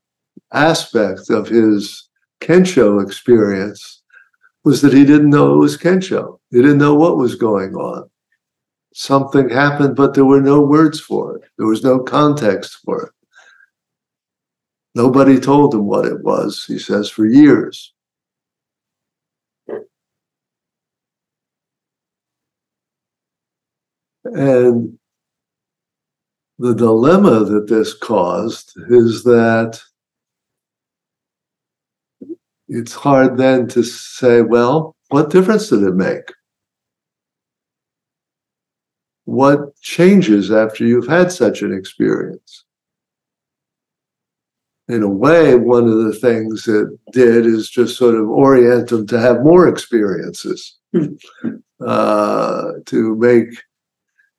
aspect 0.52 1.28
of 1.28 1.48
his 1.48 2.08
Kensho 2.40 3.02
experience 3.02 3.95
was 4.66 4.82
that 4.82 4.92
he 4.92 5.04
didn't 5.04 5.30
know 5.30 5.54
it 5.54 5.58
was 5.58 5.78
Kensho. 5.78 6.40
He 6.50 6.60
didn't 6.60 6.78
know 6.78 6.96
what 6.96 7.18
was 7.18 7.36
going 7.36 7.76
on. 7.76 8.10
Something 8.92 9.48
happened, 9.48 9.94
but 9.94 10.12
there 10.12 10.24
were 10.24 10.40
no 10.40 10.60
words 10.60 10.98
for 10.98 11.36
it. 11.36 11.44
There 11.56 11.68
was 11.68 11.84
no 11.84 12.00
context 12.00 12.78
for 12.84 13.04
it. 13.04 13.12
Nobody 14.96 15.38
told 15.38 15.72
him 15.72 15.86
what 15.86 16.04
it 16.04 16.20
was, 16.24 16.64
he 16.66 16.80
says, 16.80 17.08
for 17.08 17.26
years. 17.26 17.94
And 24.24 24.98
the 26.58 26.74
dilemma 26.74 27.44
that 27.44 27.68
this 27.68 27.94
caused 27.94 28.72
is 28.88 29.22
that 29.22 29.80
it's 32.68 32.94
hard 32.94 33.36
then 33.36 33.68
to 33.68 33.82
say, 33.82 34.42
well, 34.42 34.96
what 35.08 35.30
difference 35.30 35.68
did 35.68 35.82
it 35.82 35.94
make? 35.94 36.32
What 39.24 39.76
changes 39.80 40.50
after 40.50 40.84
you've 40.84 41.08
had 41.08 41.32
such 41.32 41.62
an 41.62 41.72
experience? 41.72 42.64
In 44.88 45.02
a 45.02 45.08
way, 45.08 45.56
one 45.56 45.88
of 45.88 46.04
the 46.04 46.12
things 46.12 46.68
it 46.68 46.88
did 47.12 47.44
is 47.44 47.68
just 47.68 47.96
sort 47.96 48.14
of 48.14 48.28
orient 48.28 48.92
him 48.92 49.06
to 49.08 49.18
have 49.18 49.42
more 49.42 49.66
experiences, 49.66 50.76
uh, 51.84 52.70
to 52.86 53.16
make, 53.16 53.48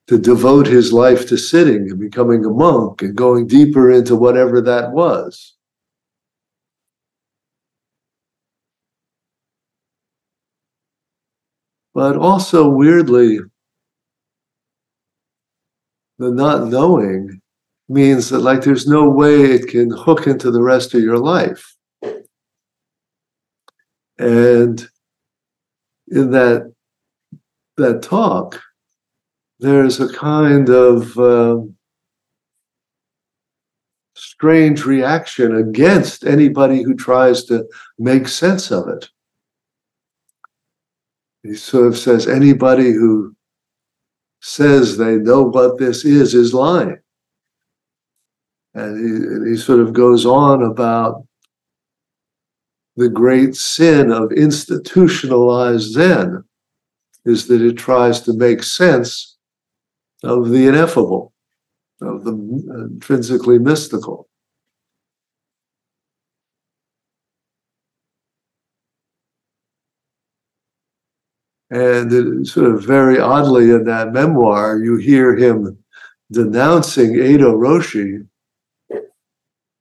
to 0.06 0.18
devote 0.18 0.66
his 0.66 0.90
life 0.90 1.28
to 1.28 1.36
sitting 1.36 1.90
and 1.90 2.00
becoming 2.00 2.46
a 2.46 2.50
monk 2.50 3.02
and 3.02 3.14
going 3.14 3.46
deeper 3.46 3.90
into 3.90 4.16
whatever 4.16 4.62
that 4.62 4.92
was. 4.92 5.57
But 11.98 12.16
also, 12.16 12.68
weirdly, 12.68 13.40
the 16.20 16.30
not 16.30 16.68
knowing 16.68 17.40
means 17.88 18.28
that, 18.28 18.38
like, 18.38 18.62
there's 18.62 18.86
no 18.86 19.10
way 19.10 19.42
it 19.42 19.66
can 19.66 19.90
hook 19.90 20.28
into 20.28 20.52
the 20.52 20.62
rest 20.62 20.94
of 20.94 21.00
your 21.02 21.18
life. 21.18 21.74
And 24.16 24.88
in 26.06 26.30
that 26.30 26.72
that 27.78 28.00
talk, 28.00 28.62
there's 29.58 29.98
a 29.98 30.12
kind 30.12 30.68
of 30.68 31.18
um, 31.18 31.74
strange 34.14 34.86
reaction 34.86 35.56
against 35.56 36.24
anybody 36.24 36.84
who 36.84 36.94
tries 36.94 37.44
to 37.46 37.66
make 37.98 38.28
sense 38.28 38.70
of 38.70 38.86
it 38.86 39.10
he 41.48 41.54
sort 41.54 41.86
of 41.86 41.96
says 41.96 42.28
anybody 42.28 42.92
who 42.92 43.34
says 44.40 44.96
they 44.96 45.16
know 45.16 45.42
what 45.42 45.78
this 45.78 46.04
is 46.04 46.34
is 46.34 46.52
lying. 46.52 46.98
And 48.74 48.98
he, 48.98 49.26
and 49.26 49.48
he 49.48 49.56
sort 49.56 49.80
of 49.80 49.92
goes 49.92 50.26
on 50.26 50.62
about 50.62 51.24
the 52.96 53.08
great 53.08 53.54
sin 53.54 54.12
of 54.12 54.32
institutionalized 54.32 55.92
Zen 55.92 56.44
is 57.24 57.46
that 57.48 57.62
it 57.62 57.78
tries 57.78 58.20
to 58.22 58.32
make 58.32 58.62
sense 58.62 59.36
of 60.22 60.50
the 60.50 60.66
ineffable, 60.66 61.32
of 62.02 62.24
the 62.24 62.32
intrinsically 62.90 63.58
mystical. 63.58 64.27
And 71.70 72.48
sort 72.48 72.72
of 72.72 72.84
very 72.84 73.18
oddly 73.18 73.70
in 73.70 73.84
that 73.84 74.12
memoir, 74.12 74.78
you 74.78 74.96
hear 74.96 75.36
him 75.36 75.76
denouncing 76.32 77.14
Eido 77.14 77.54
Roshi, 77.54 78.26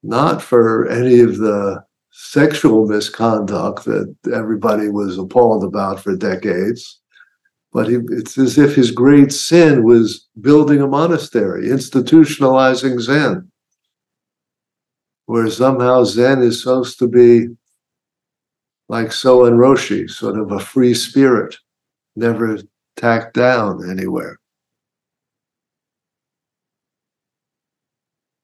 not 0.04 0.41
for 0.41 0.88
any 0.89 1.21
of 1.21 1.38
the 1.38 1.84
sexual 2.12 2.88
misconduct 2.88 3.86
that 3.86 4.13
everybody 4.34 4.89
was 4.89 5.17
appalled 5.17 5.63
about 5.63 6.00
for 6.00 6.15
decades, 6.15 7.00
but 7.71 7.88
he, 7.88 8.00
it's 8.10 8.38
as 8.38 8.58
if 8.58 8.76
his 8.76 8.91
great 8.91 9.32
sin 9.32 9.84
was 9.84 10.28
building 10.41 10.82
a 10.82 10.88
monastery, 10.88 11.67
institutionalizing 11.67 13.00
Zen, 13.00 13.50
where 15.28 15.50
somehow 15.50 16.04
Zen 16.04 16.41
is 16.41 16.63
supposed 16.63 17.00
to 17.00 17.08
be 17.08 17.47
like 18.89 19.12
Soen 19.12 19.54
Roshi, 19.54 20.10
sort 20.10 20.39
of 20.39 20.52
a 20.52 20.60
free 20.60 20.93
spirit 20.93 21.56
never 22.17 22.58
tacked 22.95 23.36
down 23.36 23.89
anywhere. 23.89 24.39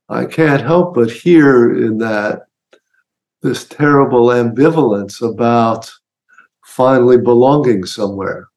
I 0.07 0.25
can't 0.25 0.61
help 0.61 0.93
but 0.93 1.09
hear 1.09 1.83
in 1.83 1.97
that 1.97 2.43
this 3.41 3.65
terrible 3.65 4.27
ambivalence 4.27 5.27
about 5.27 5.91
finally 6.65 7.17
belonging 7.17 7.85
somewhere. 7.85 8.47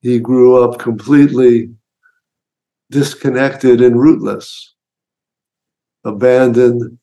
He 0.00 0.20
grew 0.20 0.62
up 0.62 0.78
completely 0.78 1.74
disconnected 2.90 3.80
and 3.80 3.98
rootless, 3.98 4.74
abandoned 6.04 6.98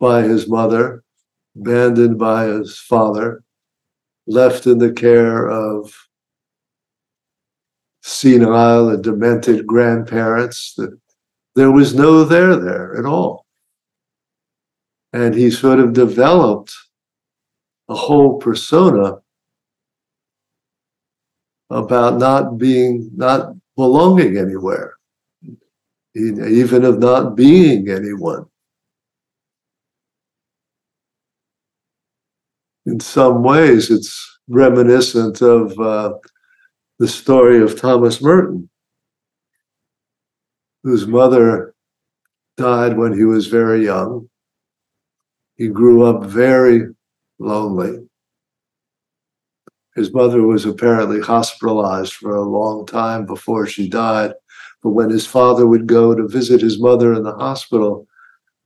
by 0.00 0.22
his 0.22 0.48
mother, 0.48 1.04
abandoned 1.56 2.18
by 2.18 2.46
his 2.46 2.78
father, 2.78 3.43
left 4.26 4.66
in 4.66 4.78
the 4.78 4.92
care 4.92 5.48
of 5.48 5.92
senile 8.02 8.90
and 8.90 9.02
demented 9.02 9.66
grandparents 9.66 10.74
that 10.76 10.98
there 11.54 11.70
was 11.70 11.94
no 11.94 12.24
there 12.24 12.56
there 12.56 12.96
at 12.98 13.04
all. 13.04 13.46
And 15.12 15.34
he 15.34 15.50
sort 15.50 15.78
of 15.78 15.92
developed 15.92 16.74
a 17.88 17.94
whole 17.94 18.38
persona 18.38 19.18
about 21.70 22.18
not 22.18 22.58
being 22.58 23.10
not 23.14 23.54
belonging 23.76 24.38
anywhere. 24.38 24.94
Even 26.16 26.84
of 26.84 26.98
not 26.98 27.36
being 27.36 27.88
anyone 27.88 28.46
in 32.86 33.00
some 33.00 33.42
ways, 33.42 33.90
it's 33.90 34.38
reminiscent 34.48 35.40
of 35.40 35.78
uh, 35.78 36.12
the 36.98 37.08
story 37.08 37.62
of 37.62 37.80
Thomas 37.80 38.20
Merton, 38.20 38.68
whose 40.82 41.06
mother 41.06 41.74
died 42.56 42.96
when 42.98 43.16
he 43.16 43.24
was 43.24 43.46
very 43.46 43.84
young. 43.84 44.28
He 45.56 45.68
grew 45.68 46.04
up 46.04 46.24
very 46.24 46.88
lonely. 47.38 48.06
His 49.96 50.12
mother 50.12 50.42
was 50.42 50.66
apparently 50.66 51.20
hospitalized 51.20 52.14
for 52.14 52.34
a 52.34 52.42
long 52.42 52.84
time 52.84 53.24
before 53.24 53.66
she 53.66 53.88
died. 53.88 54.34
But 54.82 54.90
when 54.90 55.08
his 55.08 55.26
father 55.26 55.66
would 55.66 55.86
go 55.86 56.14
to 56.14 56.28
visit 56.28 56.60
his 56.60 56.80
mother 56.80 57.14
in 57.14 57.22
the 57.22 57.32
hospital, 57.32 58.06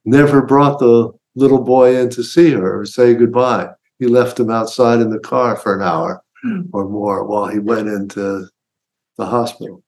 never 0.04 0.42
brought 0.42 0.78
the 0.78 1.12
little 1.36 1.62
boy 1.62 1.96
in 1.96 2.10
to 2.10 2.24
see 2.24 2.50
her 2.50 2.80
or 2.80 2.86
say 2.86 3.14
goodbye 3.14 3.68
he 3.98 4.06
left 4.06 4.38
him 4.38 4.50
outside 4.50 5.00
in 5.00 5.10
the 5.10 5.18
car 5.18 5.56
for 5.56 5.74
an 5.74 5.82
hour 5.82 6.22
hmm. 6.42 6.62
or 6.72 6.88
more 6.88 7.24
while 7.24 7.48
he 7.48 7.58
went 7.58 7.88
into 7.88 8.48
the 9.16 9.26
hospital. 9.26 9.82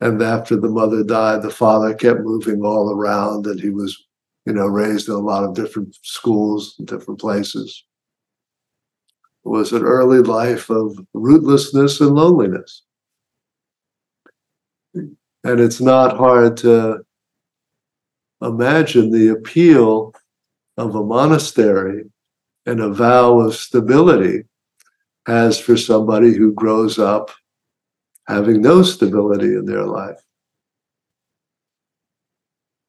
And 0.00 0.20
after 0.22 0.56
the 0.56 0.68
mother 0.68 1.02
died, 1.02 1.42
the 1.42 1.50
father 1.50 1.94
kept 1.94 2.20
moving 2.20 2.62
all 2.62 2.90
around, 2.90 3.46
and 3.46 3.58
he 3.58 3.70
was, 3.70 4.06
you 4.44 4.52
know, 4.52 4.66
raised 4.66 5.08
in 5.08 5.14
a 5.14 5.18
lot 5.18 5.44
of 5.44 5.54
different 5.54 5.96
schools, 6.02 6.74
different 6.84 7.20
places. 7.20 7.84
It 9.44 9.48
was 9.48 9.72
an 9.72 9.82
early 9.82 10.20
life 10.20 10.70
of 10.70 10.98
rootlessness 11.14 12.00
and 12.00 12.14
loneliness. 12.14 12.82
And 14.94 15.60
it's 15.60 15.80
not 15.80 16.16
hard 16.16 16.56
to 16.58 17.04
imagine 18.42 19.10
the 19.10 19.28
appeal 19.28 20.14
of 20.76 20.94
a 20.94 21.04
monastery 21.04 22.04
and 22.66 22.80
a 22.80 22.92
vow 22.92 23.40
of 23.40 23.54
stability 23.54 24.44
has 25.26 25.58
for 25.58 25.76
somebody 25.76 26.34
who 26.34 26.52
grows 26.52 26.98
up 26.98 27.30
having 28.26 28.60
no 28.60 28.82
stability 28.82 29.54
in 29.54 29.64
their 29.66 29.84
life. 29.84 30.20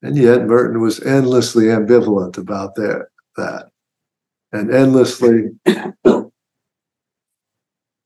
And 0.02 0.18
yet, 0.18 0.46
Merton 0.46 0.82
was 0.82 1.02
endlessly 1.02 1.66
ambivalent 1.66 2.38
about 2.38 2.76
that, 2.76 3.08
that 3.38 3.70
and 4.52 4.74
endlessly 4.74 5.50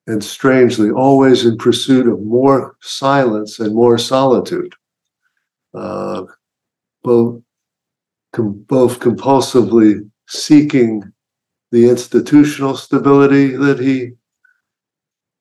and 0.08 0.24
strangely 0.24 0.90
always 0.90 1.46
in 1.46 1.58
pursuit 1.58 2.08
of 2.08 2.22
more 2.22 2.76
silence 2.82 3.60
and 3.60 3.76
more 3.76 3.98
solitude. 3.98 4.74
Uh, 5.74 6.24
both 7.04 7.42
com- 8.34 8.64
both 8.68 9.00
compulsively 9.00 10.10
seeking 10.28 11.04
the 11.72 11.90
institutional 11.90 12.76
stability 12.76 13.56
that 13.56 13.80
he 13.80 14.12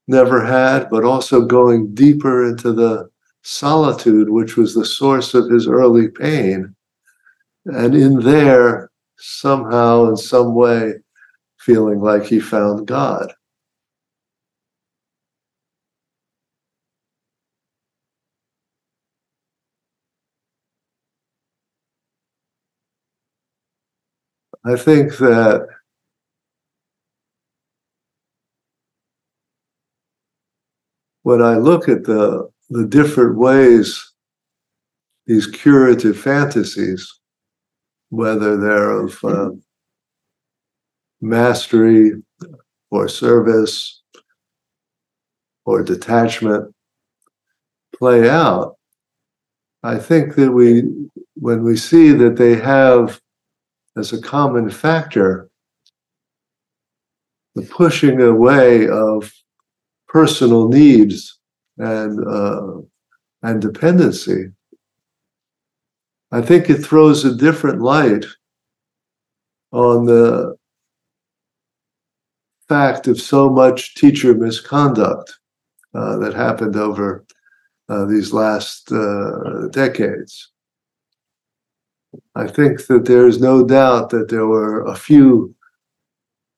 never 0.06 0.44
had, 0.44 0.88
but 0.90 1.04
also 1.04 1.44
going 1.44 1.94
deeper 1.94 2.46
into 2.46 2.72
the 2.72 3.08
solitude, 3.42 4.30
which 4.30 4.56
was 4.56 4.74
the 4.74 4.84
source 4.84 5.34
of 5.34 5.50
his 5.50 5.66
early 5.66 6.08
pain. 6.08 6.74
And 7.66 7.94
in 7.94 8.20
there, 8.20 8.90
somehow, 9.18 10.08
in 10.08 10.16
some 10.16 10.54
way, 10.54 10.94
feeling 11.58 12.00
like 12.00 12.24
he 12.24 12.40
found 12.40 12.86
God. 12.86 13.32
I 24.68 24.76
think 24.76 25.16
that 25.16 25.66
when 31.22 31.40
I 31.40 31.56
look 31.56 31.88
at 31.88 32.04
the, 32.04 32.50
the 32.68 32.84
different 32.84 33.38
ways 33.38 34.12
these 35.26 35.46
curative 35.46 36.18
fantasies, 36.18 37.10
whether 38.10 38.58
they're 38.58 38.90
of 38.90 39.24
uh, 39.24 39.50
mastery 41.22 42.12
or 42.90 43.08
service 43.08 44.02
or 45.64 45.82
detachment, 45.82 46.74
play 47.98 48.28
out, 48.28 48.76
I 49.82 49.96
think 49.96 50.34
that 50.34 50.52
we, 50.52 50.82
when 51.36 51.62
we 51.62 51.76
see 51.78 52.12
that 52.12 52.36
they 52.36 52.56
have 52.56 53.18
as 53.96 54.12
a 54.12 54.20
common 54.20 54.70
factor 54.70 55.48
the 57.54 57.62
pushing 57.62 58.20
away 58.20 58.88
of 58.88 59.32
personal 60.06 60.68
needs 60.68 61.38
and 61.78 62.26
uh, 62.26 62.80
and 63.42 63.60
dependency. 63.60 64.50
I 66.30 66.42
think 66.42 66.68
it 66.68 66.84
throws 66.84 67.24
a 67.24 67.34
different 67.34 67.80
light 67.80 68.26
on 69.72 70.04
the 70.04 70.56
fact 72.68 73.08
of 73.08 73.20
so 73.20 73.48
much 73.48 73.94
teacher 73.94 74.34
misconduct 74.34 75.34
uh, 75.94 76.18
that 76.18 76.34
happened 76.34 76.76
over 76.76 77.24
uh, 77.88 78.04
these 78.04 78.32
last 78.32 78.92
uh, 78.92 79.68
decades. 79.70 80.50
I 82.34 82.46
think 82.46 82.86
that 82.86 83.04
there 83.04 83.26
is 83.26 83.40
no 83.40 83.64
doubt 83.64 84.10
that 84.10 84.28
there 84.28 84.46
were 84.46 84.84
a 84.84 84.94
few 84.94 85.54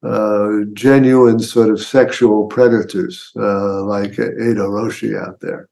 uh, 0.02 0.60
genuine 0.72 1.40
sort 1.40 1.70
of 1.70 1.80
sexual 1.80 2.46
predators 2.46 3.32
uh, 3.36 3.82
like 3.84 4.12
Eido 4.12 4.68
Roshi 4.68 5.20
out 5.20 5.40
there. 5.40 5.68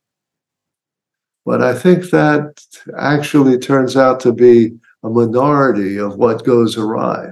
But 1.47 1.62
I 1.62 1.75
think 1.75 2.11
that 2.11 2.61
actually 2.99 3.59
turns 3.59 3.97
out 3.97 4.21
to 4.21 4.33
be 4.33 4.73
a 5.03 5.09
minority 5.09 5.97
of 5.99 6.17
what 6.17 6.45
goes 6.45 6.77
awry. 6.77 7.29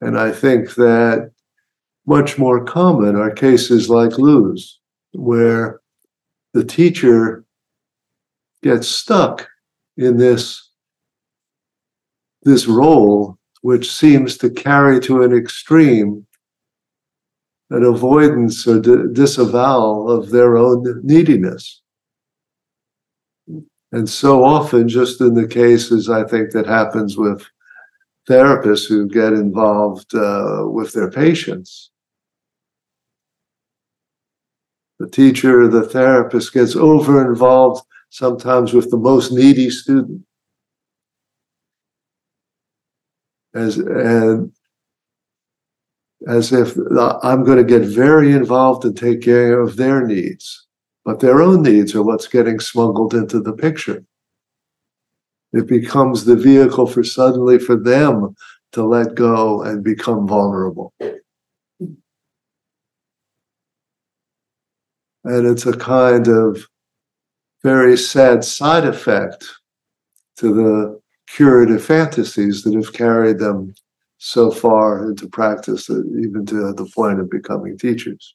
And 0.00 0.18
I 0.18 0.32
think 0.32 0.74
that 0.74 1.30
much 2.06 2.38
more 2.38 2.64
common 2.64 3.14
are 3.14 3.30
cases 3.30 3.88
like 3.90 4.18
Lou's, 4.18 4.80
where 5.12 5.80
the 6.52 6.64
teacher 6.64 7.44
gets 8.62 8.88
stuck 8.88 9.48
in 9.96 10.16
this, 10.16 10.69
this 12.42 12.66
role, 12.66 13.38
which 13.62 13.92
seems 13.92 14.36
to 14.38 14.50
carry 14.50 15.00
to 15.00 15.22
an 15.22 15.32
extreme 15.32 16.26
an 17.70 17.84
avoidance 17.84 18.66
or 18.66 18.80
disavowal 18.80 20.10
of 20.10 20.30
their 20.30 20.56
own 20.56 21.00
neediness. 21.04 21.80
And 23.92 24.08
so 24.08 24.44
often, 24.44 24.88
just 24.88 25.20
in 25.20 25.34
the 25.34 25.46
cases 25.46 26.08
I 26.08 26.24
think 26.24 26.50
that 26.50 26.66
happens 26.66 27.16
with 27.16 27.44
therapists 28.28 28.88
who 28.88 29.08
get 29.08 29.32
involved 29.32 30.14
uh, 30.14 30.64
with 30.66 30.92
their 30.92 31.10
patients, 31.10 31.90
the 34.98 35.08
teacher, 35.08 35.66
the 35.66 35.82
therapist 35.82 36.52
gets 36.52 36.76
over 36.76 37.26
involved 37.26 37.84
sometimes 38.10 38.72
with 38.72 38.90
the 38.90 38.98
most 38.98 39.32
needy 39.32 39.70
student. 39.70 40.22
As, 43.54 43.78
and 43.78 44.52
as 46.28 46.52
if 46.52 46.76
I'm 47.22 47.44
going 47.44 47.58
to 47.58 47.64
get 47.64 47.82
very 47.82 48.32
involved 48.32 48.84
and 48.84 48.96
take 48.96 49.22
care 49.22 49.60
of 49.60 49.76
their 49.76 50.06
needs 50.06 50.66
but 51.04 51.20
their 51.20 51.42
own 51.42 51.62
needs 51.62 51.94
are 51.94 52.02
what's 52.02 52.28
getting 52.28 52.60
smuggled 52.60 53.14
into 53.14 53.40
the 53.40 53.52
picture. 53.52 54.04
It 55.52 55.66
becomes 55.66 56.24
the 56.24 56.36
vehicle 56.36 56.86
for 56.86 57.02
suddenly 57.02 57.58
for 57.58 57.76
them 57.76 58.36
to 58.72 58.84
let 58.84 59.14
go 59.14 59.62
and 59.62 59.82
become 59.82 60.28
vulnerable. 60.28 60.92
And 61.00 61.16
it's 65.24 65.66
a 65.66 65.76
kind 65.76 66.28
of 66.28 66.66
very 67.62 67.96
sad 67.96 68.44
side 68.44 68.84
effect 68.84 69.44
to 70.36 70.54
the 70.54 70.99
curative 71.34 71.84
fantasies 71.84 72.62
that 72.62 72.74
have 72.74 72.92
carried 72.92 73.38
them 73.38 73.74
so 74.18 74.50
far 74.50 75.08
into 75.08 75.28
practice, 75.28 75.88
even 75.88 76.44
to 76.46 76.72
the 76.72 76.90
point 76.94 77.20
of 77.20 77.30
becoming 77.30 77.78
teachers. 77.78 78.34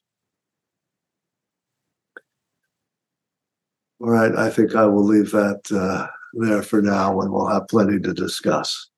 All 4.02 4.10
right, 4.10 4.36
I 4.36 4.50
think 4.50 4.76
I 4.76 4.86
will 4.86 5.06
leave 5.06 5.32
that 5.32 5.62
uh, 5.72 6.08
there 6.34 6.64
for 6.64 6.82
now, 6.82 7.22
and 7.22 7.32
we'll 7.32 7.48
have 7.48 7.68
plenty 7.68 8.00
to 8.00 8.14
discuss. 8.14 8.90